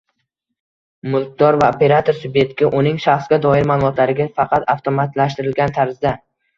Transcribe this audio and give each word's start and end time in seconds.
Mulkdor 1.15 1.57
va 1.65 1.67
operator 1.75 2.17
subyektga 2.23 2.71
uning 2.81 2.99
shaxsga 3.05 3.41
doir 3.47 3.71
ma’lumotlariga 3.75 4.31
faqat 4.43 4.71
avtomatlashtirilgan 4.77 5.81
tarzda 5.83 6.21